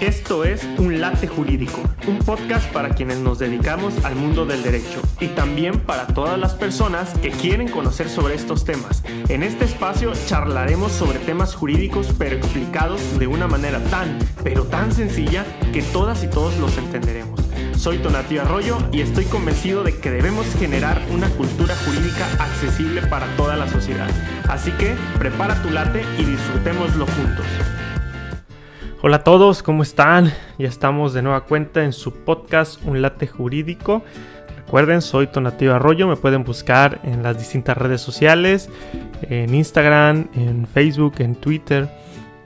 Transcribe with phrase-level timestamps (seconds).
[0.00, 5.00] Esto es Un Late Jurídico, un podcast para quienes nos dedicamos al mundo del derecho
[5.20, 9.04] y también para todas las personas que quieren conocer sobre estos temas.
[9.28, 14.92] En este espacio charlaremos sobre temas jurídicos pero explicados de una manera tan, pero tan
[14.92, 17.40] sencilla que todas y todos los entenderemos.
[17.76, 23.26] Soy Tonatio Arroyo y estoy convencido de que debemos generar una cultura jurídica accesible para
[23.36, 24.10] toda la sociedad.
[24.48, 27.46] Así que prepara tu late y disfrutémoslo juntos.
[29.04, 30.32] Hola a todos, ¿cómo están?
[30.60, 34.04] Ya estamos de nueva cuenta en su podcast Un Late Jurídico.
[34.56, 38.70] Recuerden, soy Tonativo Arroyo, me pueden buscar en las distintas redes sociales,
[39.22, 41.88] en Instagram, en Facebook, en Twitter.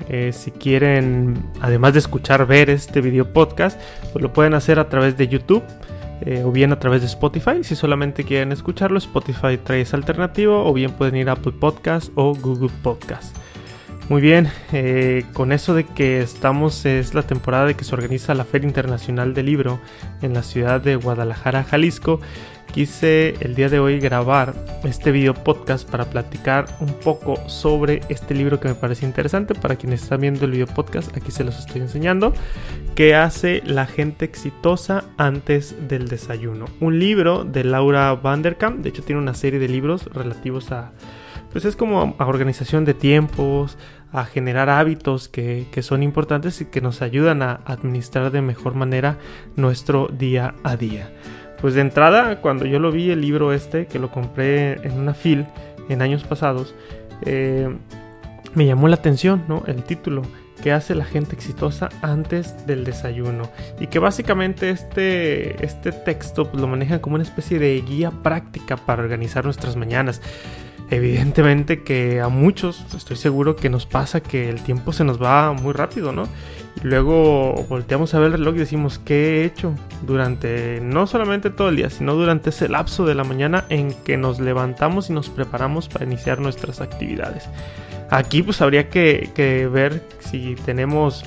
[0.09, 3.79] Eh, si quieren, además de escuchar, ver este video podcast,
[4.15, 5.63] pues lo pueden hacer a través de YouTube
[6.23, 7.65] eh, o bien a través de Spotify.
[7.65, 12.11] Si solamente quieren escucharlo, Spotify trae esa alternativa, o bien pueden ir a Apple Podcast
[12.15, 13.37] o Google Podcast.
[14.09, 18.35] Muy bien, eh, con eso de que estamos, es la temporada de que se organiza
[18.35, 19.81] la Feria Internacional del Libro
[20.23, 22.21] en la ciudad de Guadalajara, Jalisco,
[22.73, 24.55] quise el día de hoy grabar
[24.85, 29.55] este video podcast para platicar un poco sobre este libro que me parece interesante.
[29.57, 32.33] Para quienes están viendo el video podcast, aquí se los estoy enseñando.
[32.95, 36.67] ¿Qué hace la gente exitosa antes del desayuno?
[36.79, 40.93] Un libro de Laura Vanderkamp, de hecho tiene una serie de libros relativos a
[41.57, 43.79] pues es como a organización de tiempos,
[44.13, 49.17] a generar hábitos que, son importantes y que nos ayudan a administrar de mejor manera
[49.57, 51.11] nuestro día a día.
[51.59, 55.15] Pues de entrada, cuando yo lo vi el libro este, que lo compré en una
[55.15, 55.47] fil
[55.89, 56.75] en años pasados,
[57.23, 57.75] eh,
[58.53, 59.63] me llamó la atención, ¿no?
[59.67, 60.25] El título,
[60.63, 63.51] que hace la gente exitosa antes del desayuno.
[63.81, 68.77] Y que básicamente este, este texto pues, lo manejan como una especie de guía práctica
[68.77, 70.21] para organizar nuestras mañanas.
[70.89, 75.53] Evidentemente que a muchos estoy seguro que nos pasa que el tiempo se nos va
[75.53, 76.29] muy rápido, ¿no?
[76.83, 81.51] Y luego volteamos a ver el reloj y decimos, ¿qué he hecho durante no solamente
[81.51, 85.13] todo el día, sino durante ese lapso de la mañana en que nos levantamos y
[85.13, 87.49] nos preparamos para iniciar nuestras actividades?
[88.11, 91.25] Aquí pues habría que, que ver si tenemos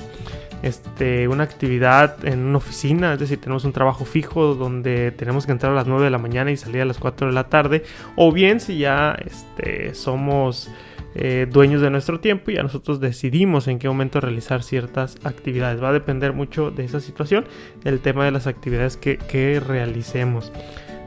[0.62, 5.52] este, una actividad en una oficina, es decir, tenemos un trabajo fijo donde tenemos que
[5.52, 7.84] entrar a las 9 de la mañana y salir a las 4 de la tarde,
[8.16, 10.70] o bien si ya este, somos
[11.16, 15.82] eh, dueños de nuestro tiempo y ya nosotros decidimos en qué momento realizar ciertas actividades.
[15.82, 17.46] Va a depender mucho de esa situación,
[17.84, 20.52] el tema de las actividades que, realicemos.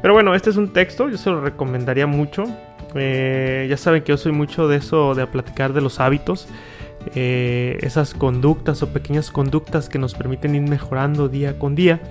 [0.02, 2.44] Pero bueno, este es un texto, yo se lo recomendaría mucho.
[2.96, 6.50] Eh, ya saben que yo soy mucho de eso, de platicar de los hábitos.
[7.16, 12.02] Eh, esas conductas o pequeñas conductas que nos permiten ir mejorando día con día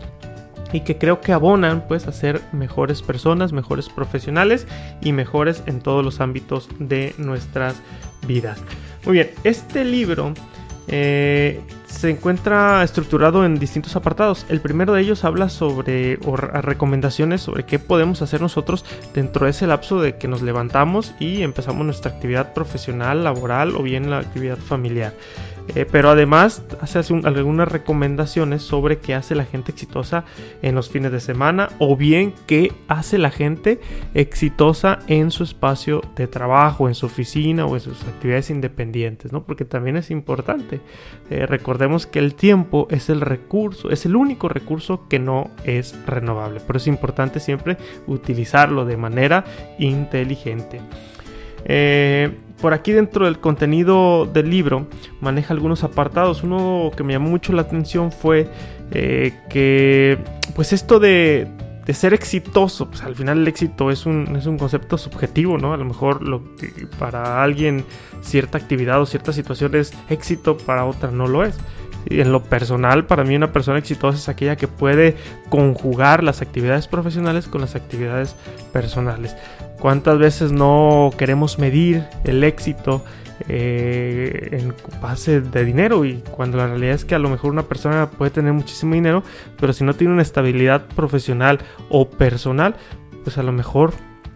[0.72, 4.66] y que creo que abonan pues a ser mejores personas, mejores profesionales
[5.02, 7.76] y mejores en todos los ámbitos de nuestras
[8.26, 8.58] vidas.
[9.04, 10.32] Muy bien, este libro
[10.88, 11.60] eh,
[11.92, 14.46] se encuentra estructurado en distintos apartados.
[14.48, 19.50] El primero de ellos habla sobre o recomendaciones sobre qué podemos hacer nosotros dentro de
[19.50, 24.18] ese lapso de que nos levantamos y empezamos nuestra actividad profesional, laboral o bien la
[24.18, 25.12] actividad familiar.
[25.74, 30.24] Eh, pero además hace algunas recomendaciones sobre qué hace la gente exitosa
[30.60, 33.80] en los fines de semana o bien qué hace la gente
[34.12, 39.44] exitosa en su espacio de trabajo, en su oficina o en sus actividades independientes, ¿no?
[39.44, 40.80] Porque también es importante.
[41.30, 45.94] Eh, recordemos que el tiempo es el recurso, es el único recurso que no es
[46.06, 46.60] renovable.
[46.66, 49.44] Pero es importante siempre utilizarlo de manera
[49.78, 50.80] inteligente.
[51.64, 54.86] Eh, por aquí dentro del contenido del libro
[55.20, 56.44] maneja algunos apartados.
[56.44, 58.48] Uno que me llamó mucho la atención fue
[58.92, 60.16] eh, que
[60.54, 61.48] pues esto de,
[61.92, 65.74] ser exitoso, pues al final el éxito es un, es un concepto subjetivo, ¿no?
[65.74, 66.68] A lo mejor lo que
[67.00, 67.84] para alguien
[68.22, 71.56] cierta actividad o cierta situación es éxito, para otra no lo es.
[72.08, 75.16] Y en lo personal, para mí una persona exitosa es aquella que puede
[75.48, 78.36] conjugar las actividades profesionales con las actividades
[78.72, 79.36] personales.
[79.82, 83.04] ¿Cuántas veces no queremos medir el éxito
[83.48, 84.72] eh, en
[85.02, 86.04] base de dinero?
[86.04, 89.24] Y cuando la realidad es que a lo mejor una persona puede tener muchísimo dinero,
[89.58, 91.58] pero si no tiene una estabilidad profesional
[91.88, 92.76] o personal,
[93.24, 93.92] pues a lo mejor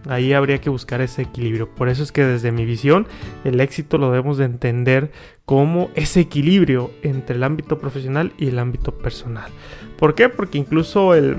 [0.09, 1.73] ahí habría que buscar ese equilibrio.
[1.73, 3.07] Por eso es que desde mi visión
[3.45, 5.13] el éxito lo debemos de entender
[5.45, 9.49] como ese equilibrio entre el ámbito profesional y el ámbito personal.
[9.97, 10.27] ¿Por qué?
[10.27, 11.37] Porque incluso el,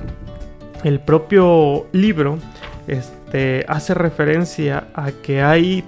[0.82, 2.38] el propio libro
[2.88, 5.84] este, hace referencia a que hay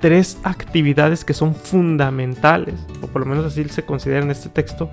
[0.00, 4.90] tres actividades que son fundamentales, o por lo menos así se considera en este texto,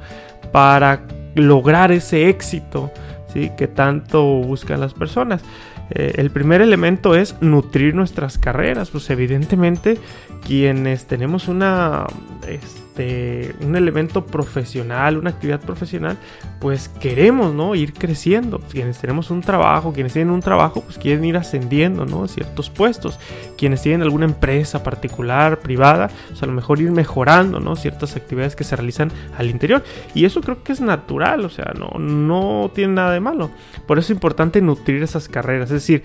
[0.51, 1.05] para
[1.35, 2.91] lograr ese éxito
[3.33, 3.51] ¿sí?
[3.57, 5.41] que tanto buscan las personas.
[5.89, 9.97] Eh, el primer elemento es nutrir nuestras carreras, pues evidentemente
[10.45, 12.05] quienes tenemos una
[12.47, 16.17] este, un elemento profesional, una actividad profesional,
[16.59, 17.75] pues queremos, ¿no?
[17.75, 18.59] Ir creciendo.
[18.59, 22.27] Quienes tenemos un trabajo, quienes tienen un trabajo, pues quieren ir ascendiendo, ¿no?
[22.27, 23.19] Ciertos puestos.
[23.57, 27.75] Quienes tienen alguna empresa particular, privada, pues a lo mejor ir mejorando, ¿no?
[27.75, 29.83] Ciertas actividades que se realizan al interior.
[30.13, 33.49] Y eso creo que es natural, o sea, no, no tiene nada de malo.
[33.87, 35.69] Por eso es importante nutrir esas carreras.
[35.71, 36.03] Es decir,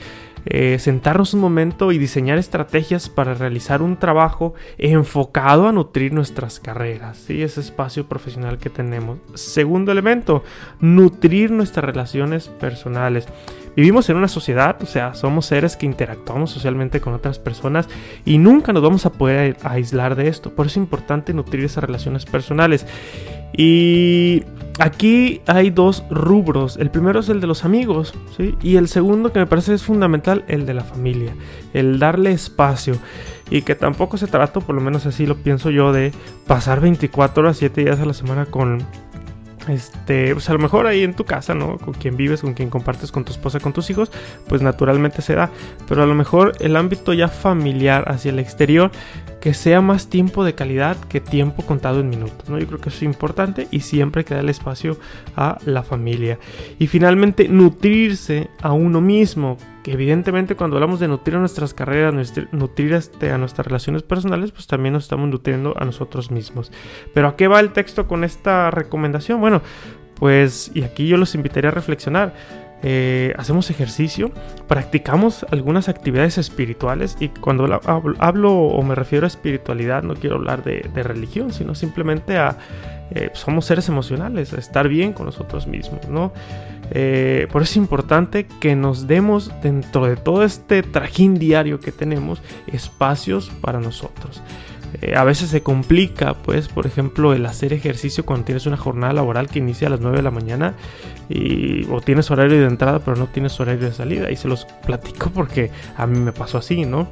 [0.50, 6.58] eh, sentarnos un momento y diseñar estrategias para realizar un trabajo enfocado a nutrir nuestras
[6.58, 7.42] carreras, ¿sí?
[7.42, 9.18] ese espacio profesional que tenemos.
[9.34, 10.42] Segundo elemento,
[10.80, 13.28] nutrir nuestras relaciones personales.
[13.76, 17.86] Vivimos en una sociedad, o sea, somos seres que interactuamos socialmente con otras personas
[18.24, 20.54] y nunca nos vamos a poder aislar de esto.
[20.54, 22.86] Por eso es importante nutrir esas relaciones personales.
[23.52, 24.44] Y
[24.78, 26.76] aquí hay dos rubros.
[26.76, 28.56] El primero es el de los amigos, ¿sí?
[28.62, 31.34] Y el segundo que me parece es fundamental, el de la familia.
[31.72, 32.96] El darle espacio.
[33.50, 36.12] Y que tampoco se trata, por lo menos así lo pienso yo, de
[36.46, 38.84] pasar 24 horas, 7 días a la semana con
[39.68, 41.78] este, pues a lo mejor ahí en tu casa, ¿no?
[41.78, 44.10] Con quien vives, con quien compartes, con tu esposa, con tus hijos,
[44.48, 45.50] pues naturalmente se da.
[45.86, 48.90] Pero a lo mejor el ámbito ya familiar hacia el exterior,
[49.40, 52.58] que sea más tiempo de calidad que tiempo contado en minutos, ¿no?
[52.58, 54.98] Yo creo que eso es importante y siempre que el espacio
[55.36, 56.38] a la familia.
[56.78, 59.58] Y finalmente, nutrirse a uno mismo
[59.88, 62.14] evidentemente cuando hablamos de nutrir a nuestras carreras,
[62.52, 66.70] nutrir este, a nuestras relaciones personales, pues también nos estamos nutriendo a nosotros mismos.
[67.14, 69.40] Pero ¿a qué va el texto con esta recomendación?
[69.40, 69.62] Bueno,
[70.16, 72.34] pues y aquí yo los invitaría a reflexionar.
[72.82, 74.30] Eh, hacemos ejercicio,
[74.68, 77.80] practicamos algunas actividades espirituales y cuando
[78.18, 82.56] hablo, o me refiero a espiritualidad no quiero hablar de, religión, sino simplemente a
[83.10, 86.32] eh, somos seres emocionales, a estar bien con nosotros mismos, ¿no?
[86.90, 91.92] Eh, por eso es importante que nos demos dentro de todo este trajín diario que
[91.92, 94.42] tenemos espacios para nosotros.
[95.02, 99.12] Eh, a veces se complica, pues, por ejemplo, el hacer ejercicio cuando tienes una jornada
[99.12, 100.74] laboral que inicia a las 9 de la mañana
[101.28, 104.30] y, o tienes horario de entrada pero no tienes horario de salida.
[104.30, 107.08] Y se los platico porque a mí me pasó así, ¿no?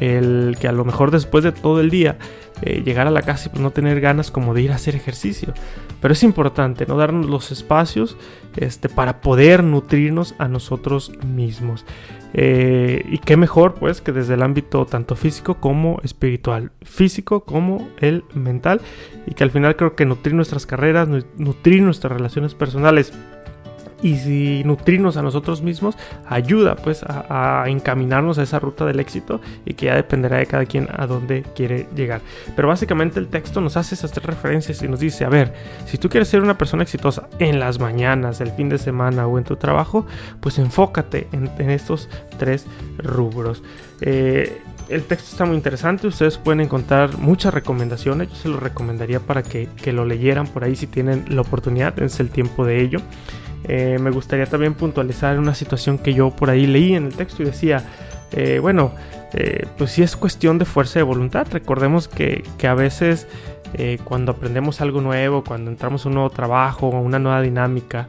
[0.00, 2.18] El que a lo mejor después de todo el día
[2.62, 4.96] eh, llegar a la casa y pues, no tener ganas como de ir a hacer
[4.96, 5.52] ejercicio.
[6.00, 6.96] Pero es importante, ¿no?
[6.96, 8.16] Darnos los espacios
[8.56, 11.84] este, para poder nutrirnos a nosotros mismos.
[12.34, 16.72] Eh, y qué mejor, pues, que desde el ámbito tanto físico como espiritual.
[16.82, 18.80] Físico como el mental.
[19.26, 23.12] Y que al final creo que nutrir nuestras carreras, nutrir nuestras relaciones personales
[24.02, 25.96] y si nutrirnos a nosotros mismos
[26.26, 30.66] ayuda pues a, encaminarnos a esa ruta del éxito y que ya dependerá de cada
[30.66, 32.20] quien a dónde quiere llegar.
[32.54, 35.52] Pero básicamente el texto nos hace esas tres referencias y nos dice, a ver,
[35.86, 39.38] si tú quieres ser una persona exitosa en las mañanas, el fin de semana o
[39.38, 40.06] en tu trabajo,
[40.40, 42.08] pues enfócate en, estos
[42.38, 42.66] tres
[42.98, 43.62] rubros.
[44.00, 49.20] Eh, el texto está muy interesante, ustedes pueden encontrar muchas recomendaciones, yo se lo recomendaría
[49.20, 52.80] para que, que lo leyeran por ahí si tienen la oportunidad, es el tiempo de
[52.80, 53.00] ello.
[53.64, 57.42] Eh, me gustaría también puntualizar una situación que yo por ahí leí en el texto
[57.42, 57.84] y decía,
[58.32, 58.92] eh, bueno,
[59.34, 61.46] eh, pues sí es cuestión de fuerza de voluntad.
[61.50, 63.26] Recordemos que, que a veces
[64.04, 68.08] cuando aprendemos algo nuevo, cuando entramos a un nuevo trabajo, a una nueva dinámica,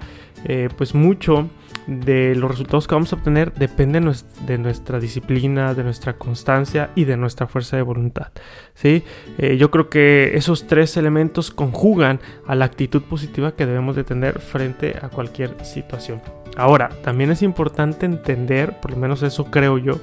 [0.77, 1.49] pues mucho
[1.89, 3.99] de los resultados que vamos a obtener depende
[4.45, 8.27] de nuestra disciplina, de nuestra constancia y de nuestra fuerza de voluntad.
[8.75, 9.03] ¿sí?
[9.39, 14.03] Eh, yo creo que esos tres elementos conjugan a la actitud positiva que debemos de
[14.03, 16.21] tener frente a cualquier situación.
[16.57, 19.99] Ahora, también es importante entender, por lo menos eso creo yo,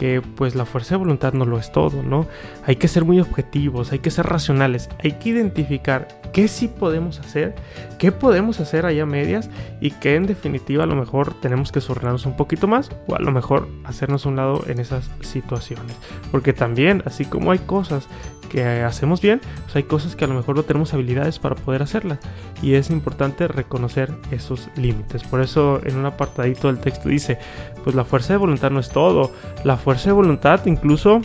[0.00, 2.26] que pues la fuerza de voluntad no lo es todo, ¿no?
[2.64, 7.20] Hay que ser muy objetivos, hay que ser racionales, hay que identificar qué sí podemos
[7.20, 7.54] hacer,
[7.98, 12.24] qué podemos hacer allá medias y qué en definitiva a lo mejor tenemos que sornarnos
[12.24, 15.94] un poquito más o a lo mejor hacernos un lado en esas situaciones.
[16.30, 18.08] Porque también, así como hay cosas
[18.50, 21.82] que hacemos bien, pues hay cosas que a lo mejor no tenemos habilidades para poder
[21.82, 22.18] hacerlas.
[22.62, 25.22] Y es importante reconocer esos límites.
[25.22, 27.38] Por eso en un apartadito del texto dice,
[27.84, 29.32] pues la fuerza de voluntad no es todo.
[29.64, 31.20] La fuerza de voluntad incluso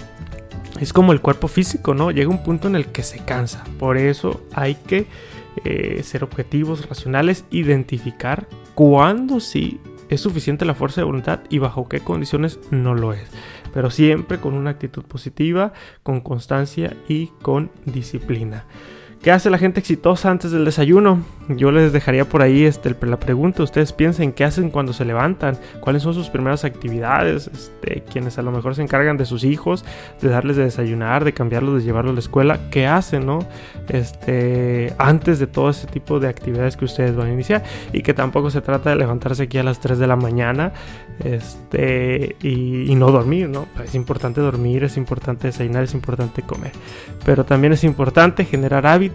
[0.80, 2.12] es como el cuerpo físico, ¿no?
[2.12, 3.64] Llega un punto en el que se cansa.
[3.80, 5.08] Por eso hay que
[5.64, 9.80] eh, ser objetivos, racionales, identificar cuándo sí
[10.10, 13.30] es suficiente la fuerza de voluntad y bajo qué condiciones no lo es
[13.76, 18.64] pero siempre con una actitud positiva, con constancia y con disciplina.
[19.26, 21.24] ¿Qué hace la gente exitosa antes del desayuno?
[21.50, 23.64] yo les dejaría por ahí este, la pregunta.
[23.64, 28.42] Ustedes piensen qué hacen cuando se levantan, cuáles son sus primeras actividades, este, quienes a
[28.42, 29.86] lo mejor se encargan de sus hijos,
[30.22, 33.40] de darles de desayunar, de cambiarlos, de llevarlos a la escuela, qué hacen, ¿no?
[33.90, 37.64] Este, antes de todo ese tipo de actividades que ustedes van a iniciar.
[37.94, 40.74] Y que tampoco se trata de levantarse aquí a las 3 de la mañana
[41.24, 43.68] este, y, y no dormir, ¿no?
[43.84, 46.72] Es importante dormir, es importante desayunar, es importante comer.
[47.24, 49.15] Pero también es importante generar hábitos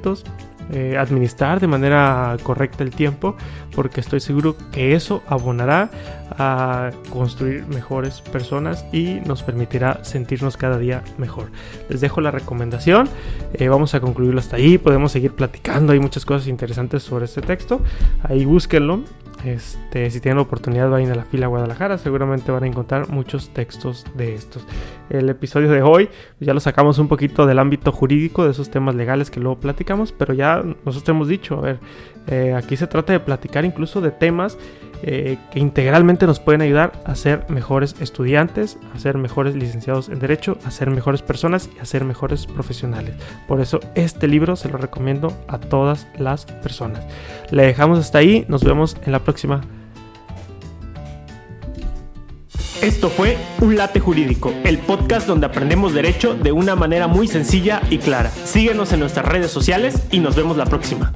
[0.73, 3.35] eh, administrar de manera correcta el tiempo,
[3.75, 5.91] porque estoy seguro que eso abonará
[6.31, 11.47] a construir mejores personas y nos permitirá sentirnos cada día mejor.
[11.89, 13.09] Les dejo la recomendación,
[13.55, 17.43] eh, vamos a concluirlo hasta ahí, podemos seguir platicando, hay muchas cosas interesantes sobre este
[17.43, 17.81] texto,
[18.23, 19.01] ahí búsquenlo
[19.45, 23.51] este, si tienen la oportunidad, vayan a la fila Guadalajara, seguramente van a encontrar muchos
[23.51, 24.65] textos de estos.
[25.09, 28.71] El episodio de hoy pues, ya lo sacamos un poquito del ámbito jurídico, de esos
[28.71, 31.79] temas legales que luego platicamos, pero ya nosotros hemos dicho, a ver,
[32.27, 34.59] eh, aquí se trata de platicar incluso de temas
[35.03, 40.19] eh, que integralmente nos pueden ayudar a ser mejores estudiantes, a ser mejores licenciados en
[40.19, 43.15] Derecho, a ser mejores personas y a ser mejores profesionales.
[43.49, 47.05] Por eso este libro se lo recomiendo a todas las personas.
[47.51, 49.63] Le dejamos hasta ahí, nos vemos en la próxima.
[52.83, 57.83] Esto fue Un Late Jurídico, el podcast donde aprendemos derecho de una manera muy sencilla
[57.91, 58.31] y clara.
[58.31, 61.13] Síguenos en nuestras redes sociales y nos vemos la próxima.